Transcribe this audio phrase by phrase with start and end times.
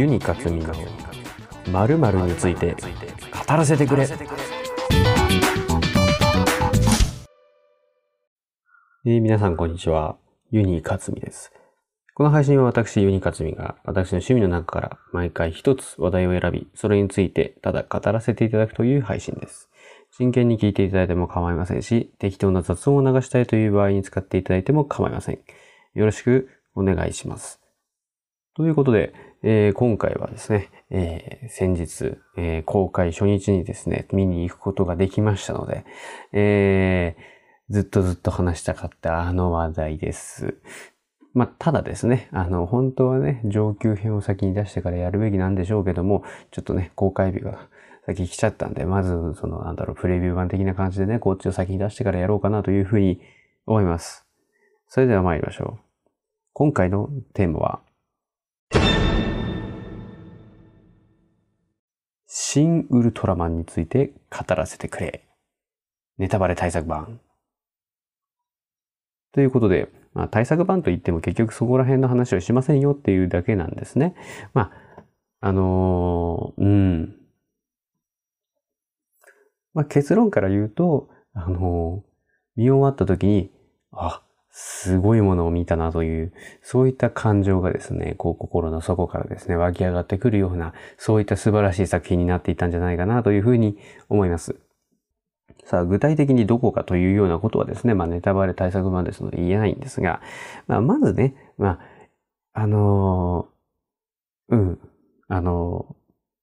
[0.00, 0.72] ユニカツミの
[1.70, 4.08] 〇〇について語らせてくれ。
[9.04, 10.16] えー皆さんこんにちは。
[10.50, 11.52] ユニカツミです。
[12.14, 19.68] この配信は私、ユニカツミが私の趣味の中から毎回一つ話題を選び、それについてただ語らせていただくという配信です。
[20.12, 25.40] 真剣に聞いていただいても構いませんし、適当な雑音を流したいという場合に使っていただいても構いません。
[25.92, 27.59] よろしくお願いします。
[28.56, 35.84] ということで、えー今回はですね、えー先日、えー公開初日にですね、見に行くことができましたので、
[36.32, 37.40] えー
[37.72, 40.56] ずっとずっと話したかったあの話題です。
[41.34, 47.68] まあ、ただですね、あの、本当はね、上級編を先に出してからやるべきなんでしょうけども、ちょっとね、公開日が
[48.06, 53.20] 先来ちゃったんで、まず、その、なんだろう、プレビュー版的な感じでね、こっちを先に出してからやろうかなというふうに
[53.66, 54.26] 思います。
[54.88, 55.84] それでは参りましょう。
[56.52, 57.82] 今回のテーマは、
[62.32, 65.28] 新ウルトラマンについて語らせてくれ。
[66.18, 67.20] ネタバレ対策版。
[69.32, 74.14] ということで、まあ、対策版といっても結局そこら辺の話をしませんよっていうだけなんですね。
[74.54, 74.72] ま
[75.40, 77.16] あ、あのーうん。
[79.74, 82.10] まあ、結論から言うと、あのー
[82.56, 83.50] 見終わった時に、
[83.92, 93.78] あ、すごいものを見たなという、そういった感情がですね、こう心の底からですね、湧き上がってくるような、そういった素晴らしい作品になっていたんじゃないかなというふうに
[94.08, 94.56] 思います。
[95.64, 100.20] さあ、具体的にどこかというようなことはですね、まあネタバレ対策版ですので言えないんですが、
[100.66, 101.78] まあまずね、ま
[102.52, 104.78] あ、あのーうん、
[105.28, 105.99] あのー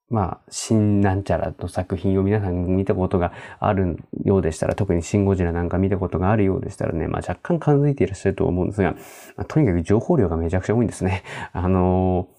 [0.09, 11.23] まあ、新なんちゃらの作品を皆さん見たことがあるようでしたら、特にシンゴジラなんか見たことがあるようでしたらね、まあ若干感づいていらっしゃると思うんですが、まあ、とにかく情報量がめちゃくちゃ多いんですね。
[11.51, 12.37] あのー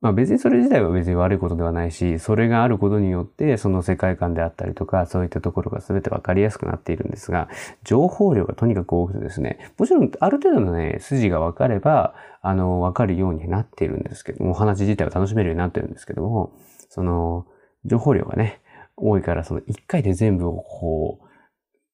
[0.00, 7.48] まあ別にそれ自体は別に悪いことではないし、それがあることによって、その世界観であったりとか、そういったところが全てわかりやすくなっているんですが、
[7.82, 16.52] 情報量がとにかく多くてですね、もちろんある程度のね、筋がわかれば、あの、わかるようになっているんですけども、お話自体を楽しめるようになっているんですけども、
[16.88, 17.46] その、
[17.84, 18.60] 情報量がね、
[18.96, 21.28] 多いから、その一回で全部をこう、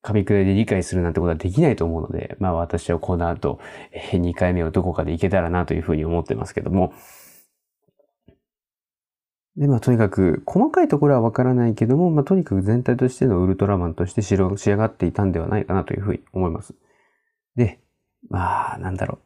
[0.07, 3.59] 噛み砕いて理解するなんてことはできないと思うので、まあ私はこの後、
[3.93, 6.93] えー2回目をどこかでいけたらなというふうに思ってますけども、
[9.57, 16.75] で、まあ、とにかく、細かいところはわからないけども、まあ、とにかく全体としてのウルトラマンとして仕上がっていたんではないかなというふうに思います。
[17.55, 17.81] で、
[18.29, 19.21] まあ、なんだろ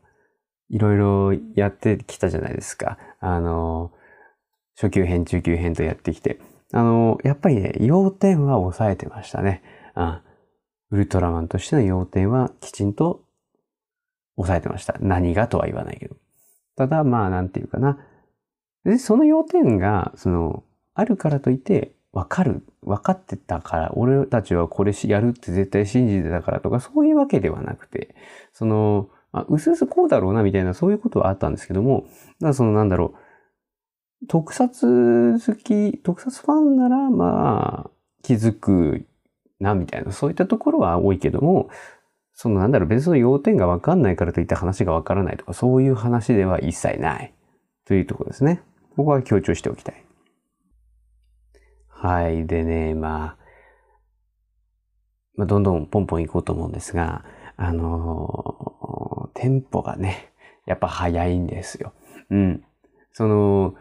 [0.70, 0.74] う。
[0.74, 2.98] いろいろやってきたじゃないですか。
[3.20, 3.92] あの、
[4.80, 6.38] 初級編、中級編とやってきて。
[6.72, 9.62] あの、やっぱりね、要点は抑えてましたね。
[9.96, 10.20] うん。
[10.90, 13.24] ウルトラマンとしての要点はきちんと
[14.36, 14.94] 抑えてました。
[15.00, 16.14] 何がとは言わないけど。
[16.76, 17.98] ただ、まあ、なんていうかな。
[18.84, 20.62] で、その要点が、その、
[20.94, 28.14] あるからといって、わかる、分かってたから、俺たちはこれやるって絶対信じてたからとか、そういうわけではなくて、
[28.52, 32.06] その、あ、うすうすこうだろうな、みたいな、そういうことはあったんですけども、
[32.40, 33.27] だその、なんだろう、
[34.26, 37.90] 特撮好き、特撮ファンなら、まあ、
[38.22, 39.06] 気づく
[39.60, 41.68] な、みたいな、そういったところは多いけども、
[42.34, 47.34] その、なんだろう、別の要点がわかんないからといって話がわからないとか、そういう話では一切ない。
[47.84, 48.62] というところですね。
[48.96, 50.04] ここは強調しておきたい。
[51.88, 52.46] はい。
[52.46, 53.44] でね、まあ、
[55.36, 57.24] まあ、どんどんポンポン行こうと思うんですが、
[57.56, 60.32] あのーテンポがね、
[60.66, 61.92] やっぱ早いんですよ。
[62.30, 62.64] うん。
[63.12, 63.74] その、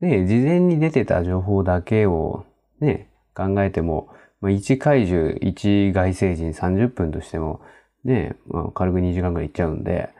[0.00, 2.44] ね、事前に出てた情報だけを
[2.80, 4.08] ね、考えても、
[4.40, 7.60] まあ、1怪獣、1外星人30分としても、
[8.04, 10.10] ね、まあ、軽く2時間ぐらいいっちゃうんで、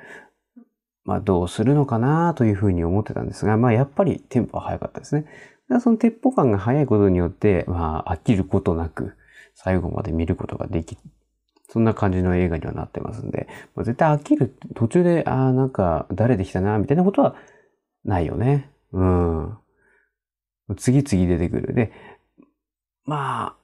[1.09, 5.25] まあどうするのかなというふうに思ってたんですが、まあやっぱりテンポは早かったですね。
[5.81, 9.15] そのテンポ感が速いことによって、まあ飽きることなく
[9.55, 10.99] 最後まで見ることができ、
[11.71, 17.37] そんな感じの映画にはなってますんで、まあ、絶対飽きる、途中で、ああ、なんか誰できたな、みたいなことは
[18.05, 18.71] ないよね。
[18.93, 19.48] うん。
[20.77, 21.75] 次々出てくる。
[21.75, 21.93] で、
[23.05, 23.57] ま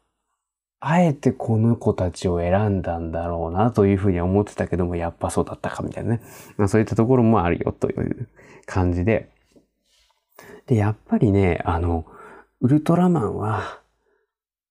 [0.81, 6.21] あ、あえてこの子たちを選んだんだろうなというふうに思ってたけども、やっぱそうだったかみたいなね。
[6.59, 8.29] まあそういったところもあるよという
[8.67, 9.31] 感じで。
[10.67, 12.05] で、やっぱりね、あの、
[12.61, 13.81] ウルトラマンは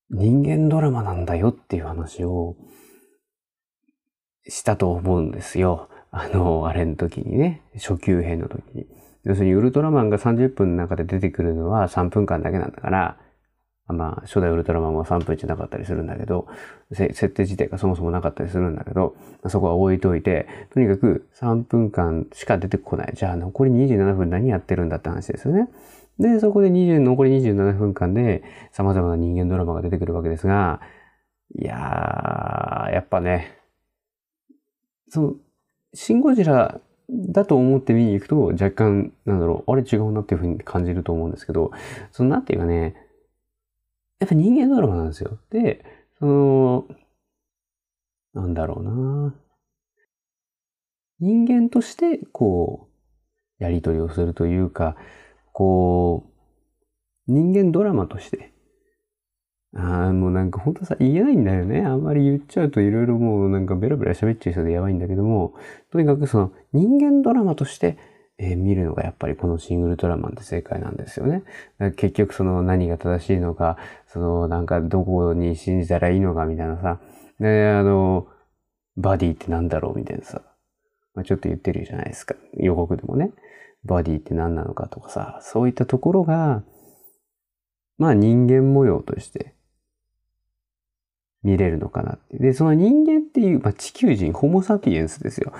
[0.09, 2.55] 人間ドラマなんだよっていう話を
[4.47, 5.89] したと思うんですよ。
[6.11, 8.85] あの、あれの時にね、初級編の時に。
[9.23, 13.17] 要するにウルトラマンが30分の中で出てくるのは3分間だけなんだから、
[13.87, 16.47] まあ、初代ウルトラマンは3分じゃなかったりするんだけど、
[16.91, 19.15] 設定自体がそもそもなかったりするんだけど、
[19.47, 23.13] そこは置いといて、とにかく3分間しか出てこない。
[23.15, 25.67] じゃあ残り27分何やってるんだって話ですよね。
[26.19, 30.79] で、そこで20、残り27分間で様々な人間ドラマが出てくるわけですが、
[31.55, 33.57] いやー、やっぱね、
[35.09, 35.33] その、
[35.93, 36.79] シンゴジラ
[37.09, 41.71] だと思って見に行くと若干、なんだろう、あれ違うなっていうふうに感じると思うんですけど、
[42.11, 42.95] その、なんていうかね、
[44.19, 45.37] やっぱ人間ドラマなんですよ。
[45.49, 45.83] で、
[46.17, 46.87] その、
[48.33, 49.35] なんだろうな
[51.19, 52.89] 人間として、こ
[53.59, 54.95] う、やりとりをするというか、
[55.51, 56.25] こ
[57.27, 58.52] う、人間ドラマとして、
[59.75, 61.81] ああ、もうなんか本当さ、言えないんだよね。
[61.81, 65.53] あんまり言っちゃうといろいろもうなんかベラベラ喋っちゃう人でやばいんだけども、
[65.91, 67.97] とにかくその人間ドラマとして、
[68.37, 71.43] えー、見るのがやっぱりこのシングルトラマンって正解なんですよね。
[71.95, 73.77] 結局その何が正しいのか、
[74.07, 76.99] そのなんかどこに信じたらいいのかみたいなさ、
[77.39, 78.27] で、あの、
[78.95, 80.41] バディってなんだろうみたいなさ、
[81.15, 82.35] まあ、ちょっと言ってるじゃないですか。
[82.57, 83.31] 予告でもね。
[83.85, 86.63] バディって何なのかとかさ、そういったところが、
[87.97, 89.52] まあ人間模様として
[91.43, 92.37] 見れるのかなって。
[92.37, 95.53] で、その人間っていう、まあ、地球人、ホモサピエンスですよ。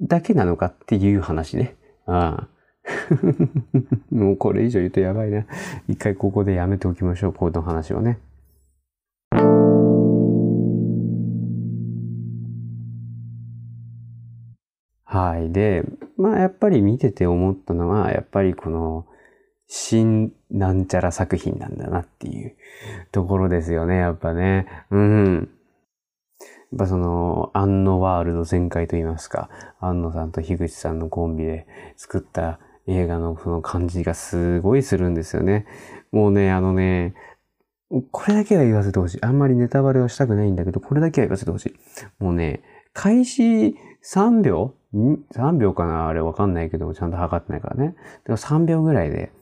[0.00, 1.76] だけなのかっていう話ね。
[2.06, 2.54] ああ。
[4.10, 5.46] もうこれ以上言うとやばいな。
[5.88, 8.18] 一回ここでやめておきましょう、この話はね。
[15.04, 15.52] はい。
[15.52, 15.84] で、
[16.16, 19.06] まあやっぱり見てて思ったのは、やっぱりこの、
[19.66, 22.54] 新なんちゃら作品なんだなっていう
[23.12, 24.66] ところですよね、やっぱね。
[24.90, 25.48] うん。
[26.72, 29.48] やっぱその、アンノワールド全開と言いますか、
[29.80, 31.66] 安野さんと樋口さんのコンビで
[31.96, 35.66] 作った映画のその感じがすごいするんですよね。
[36.12, 37.14] もうね、あのね、
[38.10, 39.18] これだけは言わせてほしい。
[39.22, 41.74] あんまりネタバレはしたくないんだけど、これだけは言わせてほしい。
[42.18, 42.62] もうね、
[42.92, 46.08] 開始3秒 ?3 秒かな？
[46.08, 47.94] あれわかんないけど、ちゃんと測ってないからね。
[48.24, 49.32] でも3秒ぐらいで、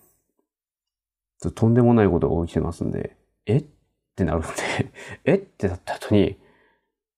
[1.50, 3.16] とんでもないことが起きてますんで、
[3.46, 3.58] え？
[3.58, 3.64] っ
[4.14, 4.48] てなるんで
[5.24, 5.34] え？
[5.34, 6.38] ってなった後に、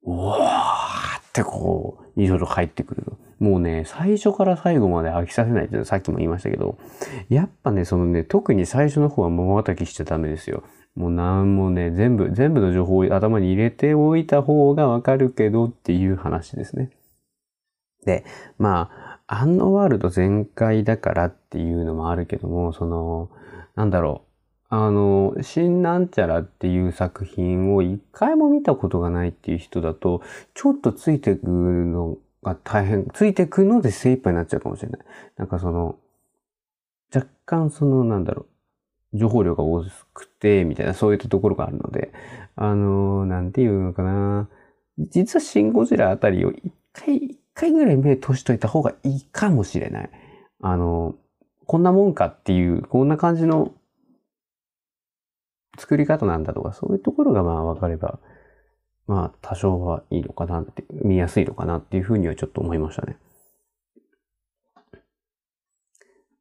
[0.05, 3.05] うわーってこう、いろいろ入ってくる。
[3.39, 6.79] もうね、最初から最後まで飽きさせないっていうのはさっきも言いましたけど、
[7.29, 10.63] やっぱね、そのね、特に最初の方は桃たきしちゃダメですよ。
[10.95, 16.91] もうなんもね、全部、全部の情報を頭に入れておいた方がわかるけどっていう話ですね。
[18.07, 18.25] で、
[18.59, 23.31] まあ、アンノワールド全開だからっていうのもあるけども、その、
[23.75, 24.35] なんだろう。
[24.71, 30.23] あの、新なんちゃらっていう作品を一回も見たことがないっていう人だと、
[30.55, 35.01] ちょっとついてくのが大変、ついてくので精一杯になっちゃうかもしれない。
[35.37, 35.99] なんかその、
[37.15, 38.47] 若干その、なんだろ
[39.13, 42.13] う、情報量が多くて、みたいな、そういったところがあるので、
[42.57, 44.49] あの、なんていうのかな。
[44.99, 50.11] 実はシン・ゴジラあたりを一回、一回ぐらい目通しといた方がいいかもしれない。
[50.61, 51.15] あの、
[51.67, 53.73] こんなもんかっていう、こんな感じの
[55.79, 58.19] 作り方なんだとか、そういうところがまあ分かれば、
[59.07, 63.19] まあ多少はいいのかなって、見やすいのかなっていうふうにはちょっと思いましたね。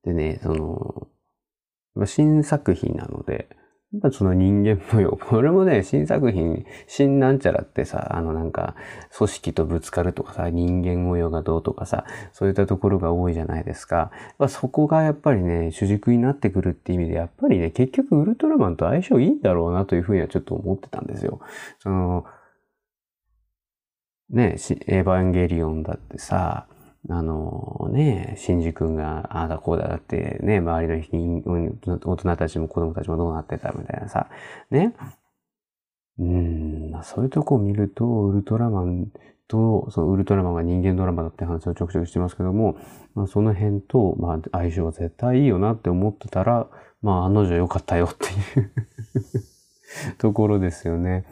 [0.04, 1.08] でね、その、
[2.06, 3.48] 新作品なので、
[3.94, 5.12] やっぱその人間模様。
[5.22, 8.76] これもね、新作品、新なんちゃらってさ、あのなんか、
[9.16, 14.10] 組織とぶつかるとかさ、人間模様がどうとかさ、そういったところが多いじゃないですか。
[14.40, 21.40] まそこがやっぱりね、主軸になってくるって意味で、やっぱりね、結局ウルトラマンと相性いいんだろうなというふうにはちょっと思ってたんですよ。
[21.78, 22.26] その、
[24.32, 24.56] ね、
[24.88, 26.66] エヴァンゲリオンだってさ、
[27.10, 34.30] あのね、シンジ君が、ああだこうだだってね、周りの人、大人たちも子供たちもどうなってたみたいなさ、
[34.72, 34.96] ね。
[36.20, 39.12] うん、そういうとこを見ると、ウルトラマン
[39.48, 42.78] と、そのウルトラマンが人間ドラマだって話をちょくちょくしてますけども、
[43.16, 46.68] まあ、その辺と、まあ、相性は絶対いいよなって思ってたら、
[47.02, 48.72] まあ、案の定良かったよっていう
[50.20, 51.26] ところですよね。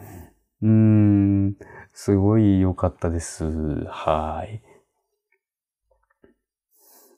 [0.60, 1.56] うーん、
[1.92, 3.44] すごい良かったです。
[3.86, 4.62] はい。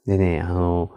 [0.07, 0.91] でね、あの、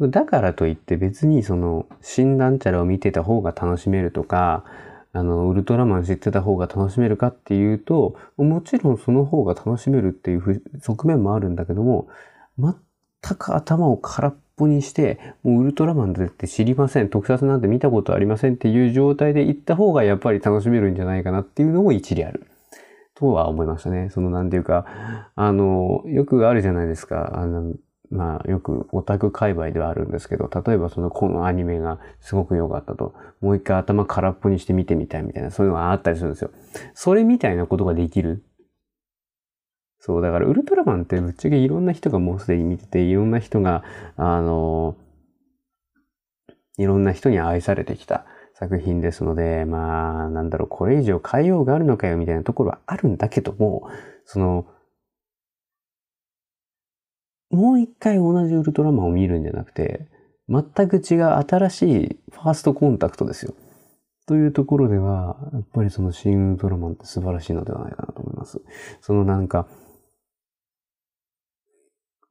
[0.00, 4.64] だからといって別にその、診断チャラを見てた方が楽しめるとか、
[5.12, 12.08] あの、ウルトラマン知ってた方が楽しめるかっていうと、もちろんその方が楽しめるっていう側面もあるんだけども、
[12.58, 12.74] 全
[13.36, 22.49] く頭を空っぽにして、もうウルトラマンだって知りません、特撮なんて見たことありませんっていう状態で行った方がやっぱり楽しめるんじゃないかなっていうのも一理ある。
[23.20, 24.08] とは思いましたね。
[24.10, 24.86] その、なんていうか、
[25.36, 27.38] あの、よくあるじゃないですか。
[27.38, 27.74] あの、
[28.10, 36.50] まあ、よくオタク界隈ではあるんですけど、例えばその、このアニメがすごく良かったと、もう一回頭空っぽにして見てみたいみたいな、そういうのがあったりするんですよ。
[36.94, 38.42] それみたいなことができる。
[39.98, 43.84] そう、だからウルトラマンってぶっちゃけいろんな人がもうすでに見てて、いろんな人が、
[44.16, 44.96] あの、
[46.78, 48.24] いろんな人に愛されてきた
[48.60, 53.88] 作品ですので、まあ、なんだろう、これ以上変えようがあるのかよみたいなところはあるんだけども、
[54.26, 54.66] その、
[57.50, 60.08] もう一回同じウルトラマンを見るんじゃなくて、
[60.46, 63.54] 全く違う新しいファーストコンタクトですよ。
[64.26, 68.60] というところでは、やっぱりそのシン・ウルトラマンって素晴らしいのではないかなと思います。
[69.00, 69.66] そのなんか、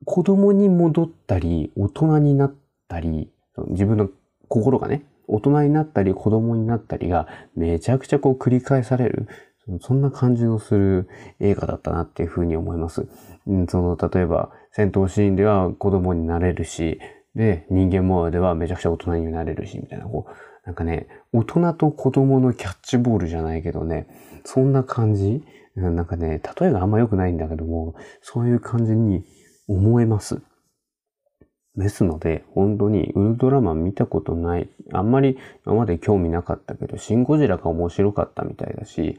[0.05, 2.55] 子供に戻ったり、大人になっ
[2.87, 3.31] たり、
[3.69, 4.09] 自分の
[4.47, 9.27] 心がね、大人になったり子供になったりがめちゃくちゃこう繰り返される、
[9.81, 11.07] そんな感じのする
[11.39, 13.07] 映画だったなっていうふうに思います。
[13.45, 16.99] うん、その、例えば戦闘シーンでは子供になれるし、
[17.35, 20.31] で、人間モアではめちゃくちゃ大人になれるし、みたいな、こう、
[20.65, 24.07] なんかね、大人と子供のキャッチボールじゃないけどね、
[24.43, 25.43] そんな感じ
[25.75, 29.23] なんかね、例えがあんま良くないんだけども、そういう感じに
[29.67, 30.41] 思えます。
[31.75, 39.17] ですので、本当にウルトラマン見たことない、あんまり今まで興味なかったけど、シン・ゴジラが面白かったみたいだし、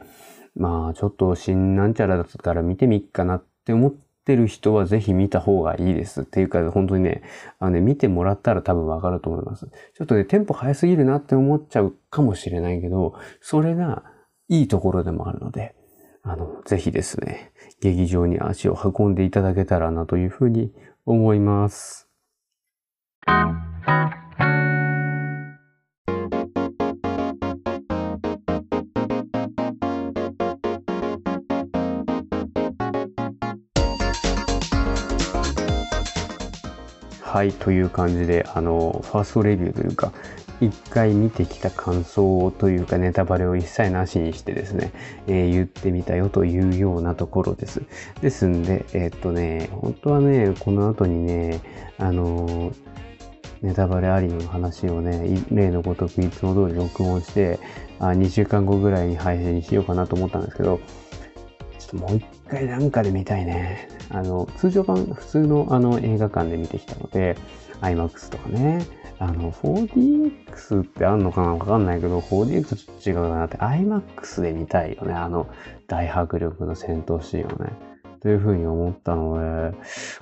[0.55, 3.93] まあちょっとシンなんちゃらだったら見てみっかなって思っ
[4.25, 6.21] てる人はぜひ見た方がいいです。
[6.21, 7.23] っていうか、本当にね、
[7.59, 9.67] あのね、見てもらったら多分わかると思います。
[9.95, 14.03] ちょっとね、テンポ早すぎるなって思っちゃうかもしれないけど、それが
[14.49, 15.75] いいところでもあるので、
[16.23, 20.71] あの、ぜひですね、劇場に足を運んでいただけたらなというふうに
[21.05, 22.10] 思います。
[37.21, 40.11] はい、という感じで、あの、ファーストレビューというか、
[40.59, 44.91] 一回見てきた感想というかネタバレを一切なしにしてですね、
[45.25, 47.81] えー、言ってみたよというようなところです。
[48.21, 51.61] ですんで、えー、っとね、本当はね、この後にね、
[51.97, 52.73] あの
[53.61, 57.59] ネタバレありの話をね、例のごとくいつも通り録音して、
[57.99, 60.79] あ2週間後ぐらいに配信しようかなと思ったんですけど、
[61.77, 63.87] ちょっともう一回なんかで見たいね。
[64.09, 67.37] あの、通常版、普通のあの映画館で見てきたので、
[67.81, 68.85] IMAX とかね、
[69.19, 75.13] あの、4DX ってあんのかなわかんないけど、4DX ちょっと違うかなって、IMAX で見たいよね。
[75.13, 75.47] あの、
[75.87, 77.71] 大迫力の戦闘シーンをね。
[78.21, 79.77] というふうに思ったので、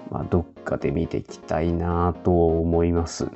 [0.10, 3.28] まあ、どっかで見ていきたいなと思います。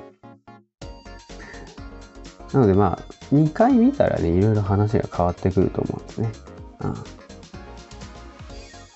[2.52, 6.32] なのでまあ、2回見たらね、いろいろ話が変わってくると思うんですね。
[6.80, 6.94] うん、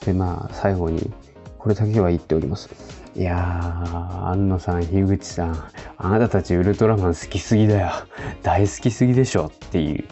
[0.06, 1.12] で、まあ、最後に、
[1.58, 2.70] これだけは言っております。
[3.16, 7.90] いやー、安野さん、樋口さん、あなたたちウルトラマン好きすぎだよ。
[8.42, 10.04] 大好きすぎでしょっていう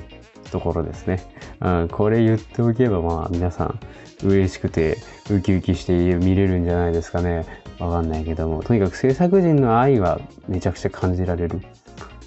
[0.50, 1.23] ところですね。
[1.61, 3.81] うん、これ言っておけば、まあ、皆さん、
[4.25, 4.99] 嬉しくて、
[5.31, 7.45] ウキウキして見れるんじゃないですかね。
[7.79, 8.62] わかんないけども。
[8.62, 11.61] とにかく制作人の愛はめちゃくちゃ感じられる。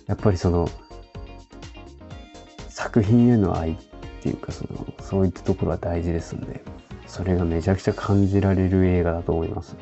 [0.07, 0.69] やっぱりその、
[2.69, 3.75] 作品への愛っ
[4.21, 6.61] ていうか、その、そういったところは大事ですんで。
[7.07, 9.75] それがめちゃくちゃ感じられる映画だと思います。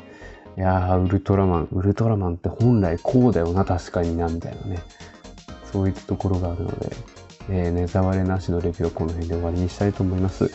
[0.56, 4.78] いやー、ウルトラマン、ウルトラマンって本来こうだよな、確かにな、みたいなね。
[5.70, 6.90] そういったところがあるので、
[7.50, 10.50] えー、ネタバレなしのレビューをこの辺で終わりにしたいと思います。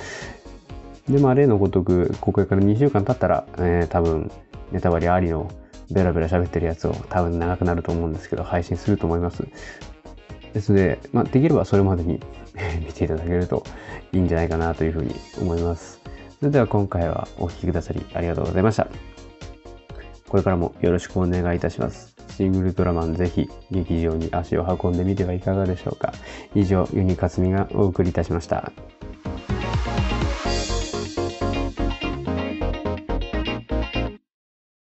[1.10, 4.32] で、まあ、例のごとく、ここから2週間経ったら、えー、多分、
[4.72, 5.52] ネタバレありの
[5.92, 9.44] ベラベラ喋ってるやつを多分長くなると思うんですけど、配信すると思います。
[10.54, 12.20] ですので、まあ、できればそれまでに
[12.86, 13.64] 見ていただけると
[14.12, 16.00] いいんじゃないかなというふうに思います。
[16.40, 18.88] それでは今回はお聴きくださりありがとうございました。
[20.28, 22.13] これからもよろしくお願いいたします。
[22.34, 26.14] シングルトラマンぜひ劇場に足を運んでみてはいかがでしょうか。
[26.56, 28.72] 以上、ユニカスミがお送りいたしました。